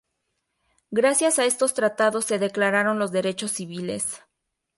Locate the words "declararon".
2.39-2.97